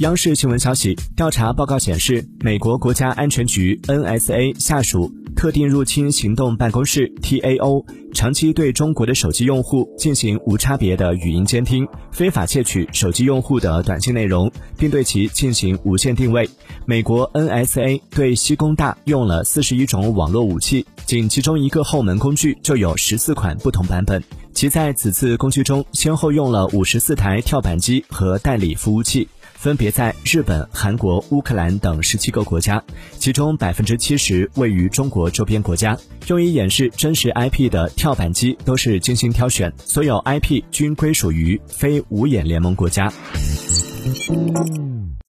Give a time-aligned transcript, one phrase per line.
[0.00, 7.84] 央视新闻消息，调查报告显示，美国国家安全局 NSA 下属特定入侵行动办公室 TAO
[8.14, 16.48] 长期对中国的手机用户进行无差别的语音监听，非法窃取手机用户的短信内容，并对其进行无线定位。
[16.86, 24.24] 美国 NSA 对西工大用了四十一种网络武器，仅其中一个后门工具就有十四款不同版本。
[24.54, 29.28] 其在此次攻击中，先后用了五十四台跳板机和代理服务器。
[29.60, 32.82] 分别在日本、韩国、乌克兰等十七个国家，
[33.18, 35.94] 其中百分之七十位于中国周边国家。
[36.28, 43.12] 用于演示真实 IP 的跳板机都是精心挑选，所有 IP 均归属于非五眼联盟国家。